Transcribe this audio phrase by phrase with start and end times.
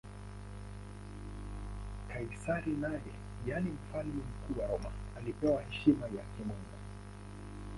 [2.09, 3.11] Kaisari naye,
[3.47, 6.79] yaani Mfalme Mkuu wa Roma, alipewa heshima ya kimungu.